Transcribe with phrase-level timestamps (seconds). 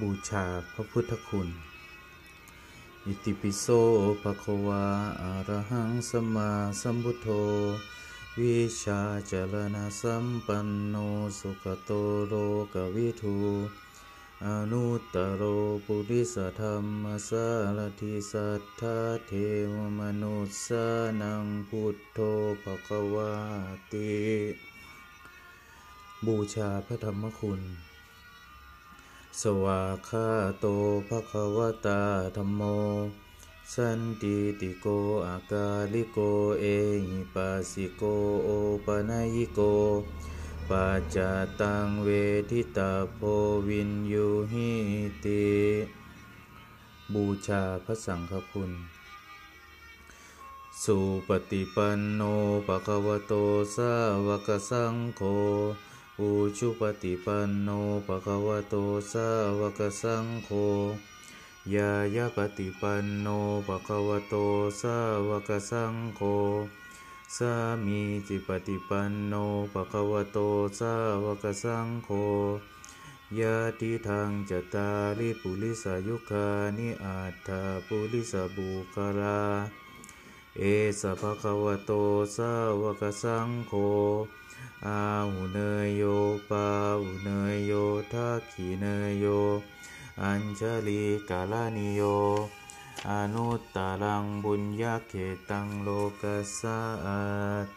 [0.00, 1.48] บูชาพระพุทธคุณ
[3.06, 3.66] อิติปิโส
[4.22, 4.84] ภะคะวา
[5.22, 6.50] อะระหังสัมมา
[6.80, 7.28] สัมพุทโธ
[8.40, 9.00] วิชา
[9.30, 10.96] จรณะสัมปันโน
[11.38, 11.90] สุขโต
[12.28, 12.34] โล
[12.74, 13.38] กวิทู
[14.44, 15.42] อนุตตโร
[15.84, 17.46] ปุริสธรรมสา
[17.76, 19.32] รทิสัทธาเท
[19.72, 20.86] วมนุสสา
[21.20, 22.18] นังพุทโธ
[22.62, 23.32] ภะควา
[23.92, 24.12] ติ
[26.26, 27.62] บูชาพระธรรมคุณ
[29.40, 30.28] สวาคา
[30.60, 30.66] โต
[31.08, 32.02] ภะคะวตา
[32.36, 32.62] ธรรมโม
[33.74, 34.86] สันติติโก
[35.26, 36.18] อากาลิโก
[36.60, 36.64] เอ
[37.08, 38.02] หิปัสสิโก
[38.44, 38.48] โอ
[38.84, 39.60] ปนัยิโก
[40.68, 41.16] ปัจจ
[41.60, 42.08] ตังเว
[42.50, 43.20] ทิตาโพ
[43.68, 44.70] วินยูหิ
[45.24, 45.46] ติ
[47.12, 48.72] บูชาพระสังฆคุณ
[50.82, 52.20] สุปฏิปันโน
[52.66, 53.32] ภะคะวะโต
[53.74, 53.92] สา
[54.26, 55.22] วกสังโฆ
[56.22, 57.68] อุชุปฏิปันโน
[58.06, 58.74] ภะคะวะโต
[59.12, 60.50] สาวกสังโฆ
[61.74, 63.26] ยายาปฏิปันโน
[63.66, 64.34] ภะคะวะโต
[64.80, 64.96] สา
[65.28, 66.20] วกสังโฆ
[67.36, 67.52] สา
[67.84, 69.34] มีจิปฏิปันโน
[69.72, 70.38] ภะคะวะโต
[70.78, 72.10] สาวกสังโฆ
[73.38, 79.40] ยาติทางจตาริปุริสายุคานิอาตถาปุริสบุคลา
[80.58, 80.62] เอ
[81.00, 81.92] สะภะคะวะโต
[82.36, 83.74] สาวกสังโฆ
[84.86, 86.02] อาหุเนยโย
[86.50, 86.66] ปา
[87.02, 87.72] หุเนยโย
[88.12, 89.26] ทักขีเนยโย
[90.22, 92.02] อัญชลีกาลานิโย
[93.10, 95.14] อนุตตรังบุญญาเข
[95.50, 95.88] ตังโล
[96.20, 96.78] กัสสา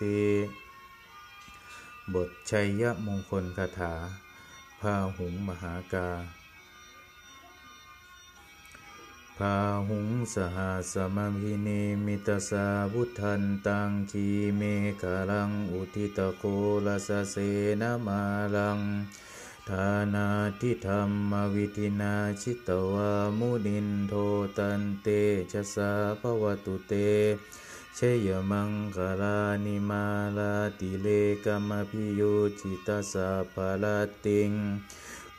[0.00, 0.22] ติ
[2.12, 3.94] บทชัยยมงคลคาถา
[4.80, 6.08] พาหุงมหากา
[9.44, 10.58] พาหุงสห
[10.92, 14.62] สมพินิมิตสาวุธันตังคีเม
[15.02, 16.44] กาลังอุทิตโก
[16.86, 17.36] ลสเส
[17.80, 18.22] นมา
[18.56, 18.80] ลัง
[19.68, 20.28] ทานา
[20.60, 24.14] ทิธรรมวิธินาชิตวามุนินโท
[24.58, 25.06] ตันเต
[25.52, 26.92] ชะสาภวตุเต
[27.96, 30.04] เชยมังคลานิมา
[30.36, 31.06] ลาติเล
[31.44, 32.22] กามพิโย
[32.60, 33.84] จิตาสาภาล
[34.24, 34.52] ติง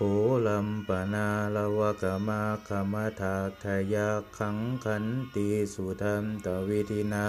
[0.00, 0.04] โค
[0.48, 5.04] ลัมปนาลวะกมาคมทาทายาขังขัน
[5.34, 7.28] ติสุทันตวิธินา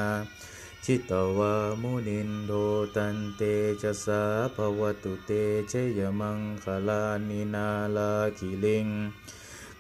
[0.84, 2.52] ชิตวามุนินโท
[2.96, 3.42] ตันเต
[3.82, 4.24] ชะสา
[4.56, 5.32] ภวตุเต
[5.70, 8.88] เชยมังคลานินาลาคิลิง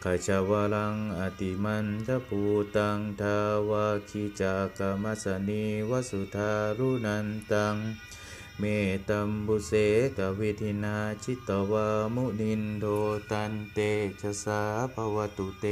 [0.03, 2.41] ขจาวลังอติมันทภู
[2.75, 3.37] ตังทา
[3.69, 7.75] วาคิจากามัสนีวสุธารุนันตัง
[8.61, 8.65] เม
[9.09, 9.71] ตัมบุเส
[10.17, 12.85] กวิธินาชิตวามุนินโท
[13.31, 13.77] ตันเต
[14.21, 14.61] ชะสา
[14.93, 15.65] ภวตุเต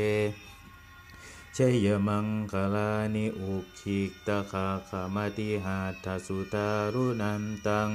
[1.55, 7.91] ชยมังคลานิอุคิกตะคาขามติหาทสุตารุนันตัง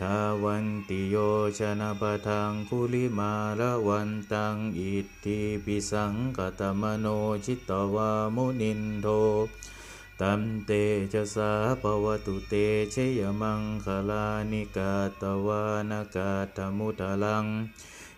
[0.00, 1.16] ทาวันติโย
[1.58, 7.06] ชนะปะทังคุลิมาละวันตังอิทธิปิสังกตมโน
[7.44, 9.08] ชิตวามุนินโท
[10.22, 10.70] ตัมเต
[11.12, 12.54] ชะสาภวตุเต
[12.94, 17.46] ชยมังคลานิกาตวานากาธมุตลัง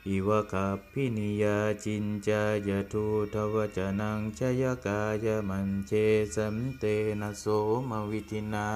[0.09, 5.93] อิวะคัพพินิยาจินจายทูทวจนังชยกายมันเช
[6.35, 6.85] สัมเต
[7.21, 7.45] นะโส
[7.89, 8.69] มวิทินา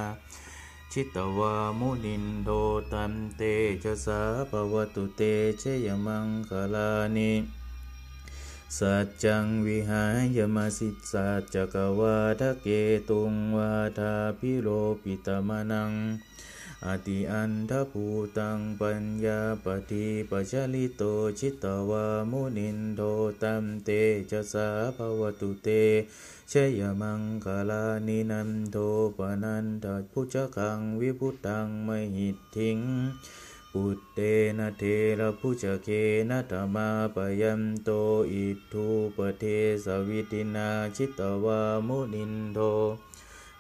[0.93, 2.49] ชิตวามุนินโท
[2.93, 3.43] ตัมเต
[3.85, 4.21] ชะสา
[4.51, 5.23] ภวตุเต
[5.63, 7.33] ชยมังคลานิ
[8.79, 10.05] สัจจังวิหา
[10.37, 12.67] ยมาสิสสัจจกวาทะเก
[13.09, 14.69] ตุงวาทาพิโล
[15.03, 15.93] ปิตมนัง
[16.87, 18.05] อติอันทภู
[18.39, 21.03] ตังปัญญาปฏิปัจลิโต
[21.39, 23.01] ชิตวามุนินโท
[23.43, 23.89] ตัมเต
[24.31, 25.69] ชะสาภวตุเต
[26.53, 28.77] ชยมังคลานินันโท
[29.17, 32.79] ปนันทพุชคังวิพุตังมหิตถิง
[33.77, 34.21] ปุตเต
[34.59, 34.83] นะเท
[35.21, 35.89] ระพุจเก
[36.31, 37.91] นะธรรมาปยัมโต
[38.33, 38.87] อิทู
[39.17, 39.45] ปเท
[39.85, 42.59] สวิตินาชิตวามุนินโท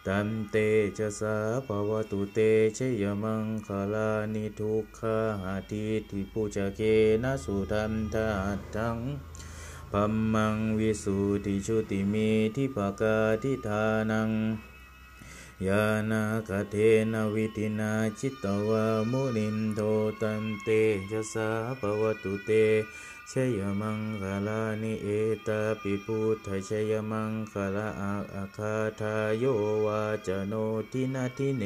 [0.06, 0.56] ตัมเต
[0.98, 1.36] ชะสา
[1.66, 2.38] ภวตุเต
[2.76, 6.80] ชยมังคลานิทุกขาหาทิทิพุจเก
[7.22, 8.98] นะสุทันทัตถัง
[9.92, 14.30] พัมมังวิสุทิชุติมีทิภกาทิทานัง
[15.66, 16.76] ยานาคเท
[17.12, 19.80] นวิตินาชิตวามุนินโท
[20.22, 20.68] ตัมเต
[21.10, 21.48] ชะสา
[21.80, 22.50] ภวตุเต
[23.30, 25.06] ชยมังคลานิเอ
[25.46, 29.44] ตาปิพุทธชยมังคลาอาอาคาทายโย
[29.84, 30.54] วาจโน
[30.92, 31.64] ทินาทิเน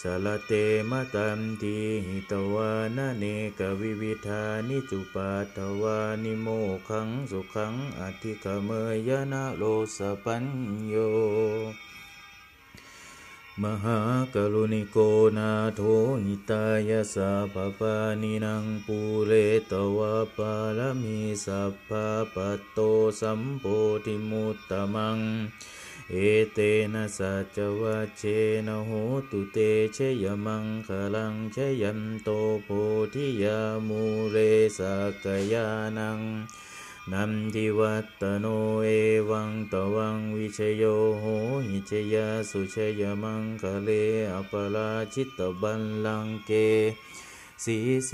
[0.00, 0.52] สลเต
[0.90, 1.76] มะตัมที
[2.06, 3.24] หิตวานะเน
[3.58, 6.46] กวิวิธานิจุปัตวานิโม
[6.88, 8.70] ขังสุขังอธิกเม
[9.08, 9.62] ยนะโล
[9.96, 10.44] สปัญ
[10.88, 10.94] โย
[13.62, 13.98] มหา
[14.34, 14.98] กรุณิโก
[15.38, 15.80] นาโท
[16.24, 19.32] หิตายาสัพพปานินังปูเร
[19.70, 22.78] ตวะปาลมิสัพพะปัตโต
[23.20, 23.64] สัมโพ
[24.04, 25.18] ธิมุตตมัง
[26.10, 26.14] เอ
[26.52, 26.58] เต
[26.94, 28.22] นะสัจวัชเช
[28.66, 28.90] นะโห
[29.30, 29.58] ตุเต
[29.94, 32.28] เชยมังคลังเชยันโต
[32.64, 32.68] โพ
[33.14, 34.36] ธิยามูเร
[34.78, 35.66] สักยา
[35.98, 36.20] นัง
[37.12, 38.46] นันทิวัตโน
[38.82, 38.88] เอ
[39.30, 40.84] วังตวังวิชโย
[41.18, 41.24] โห
[41.68, 43.90] หิชยาสุชยมังคะเล
[44.32, 46.50] อปราชิตบัลลังเก
[47.64, 48.10] สีเส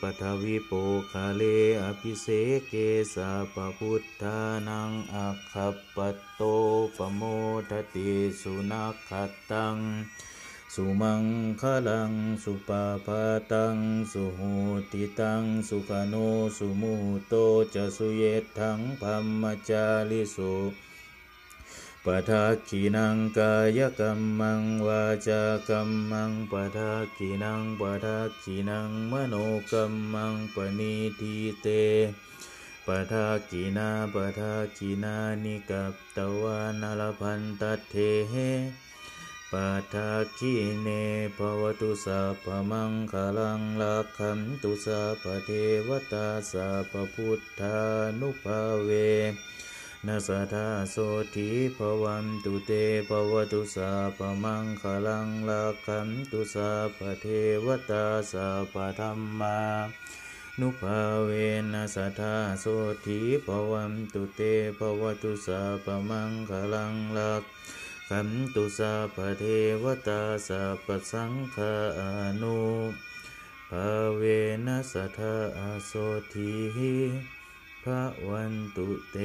[0.00, 0.70] ปทวิโป
[1.10, 1.42] คาเล
[1.82, 2.26] อภิเส
[2.68, 2.74] เก
[3.14, 4.38] สาปพุทธา
[4.68, 5.54] นังอัคค
[5.94, 5.96] ป
[6.34, 6.42] โต
[6.96, 7.22] ปโม
[7.70, 8.10] ทติ
[8.40, 9.12] สุนัข
[9.50, 9.76] ตัง
[10.78, 11.24] สุมัง
[11.60, 12.12] คลัง
[12.44, 13.22] สุปาปา
[13.52, 13.76] ตัง
[14.12, 14.52] สุหู
[14.92, 16.14] ติตังสุขโน
[16.58, 16.94] สุมุ
[17.28, 17.34] โต
[17.74, 18.22] จะสุเย
[18.58, 20.54] ทังพัมมจาลิสุ
[22.04, 25.80] ปะทาขีนังกายกรรมังวาจากรร
[26.10, 29.34] มังปะทาขีนังปะทาขีนังมโน
[29.72, 29.84] กรร
[30.14, 31.66] มังปณิทิเต
[32.86, 37.94] ปะทากีนาปะทากีนานิกับตวานาลพันตเท
[39.58, 40.88] ปัทาคีเน
[41.36, 45.50] ภวตุสัพพมังคลังลักขันตุสัพเท
[45.88, 47.78] วตาสัพพุทธา
[48.20, 48.90] นุภาเว
[50.06, 50.96] นัสธาโส
[51.34, 52.72] ธีภวันตุเต
[53.08, 57.26] ภวตุสัพมังคลังลักขันตุสัพเท
[57.64, 59.60] วตาสัพธรรมา
[60.60, 61.30] นุภาเว
[61.72, 62.66] นัสธาโส
[63.06, 64.40] ธีภวันตุเต
[64.78, 67.83] ภวตุสัพมังคลังลักขัน
[68.54, 69.44] ตุสาพเท
[69.82, 71.74] วตาสัพสังฆา
[72.40, 72.58] นุ
[73.70, 74.22] ภาเว
[74.66, 75.36] นัสธา
[75.86, 75.92] โส
[76.32, 76.52] ธี
[77.84, 77.86] ภ
[78.28, 79.16] วันตุเต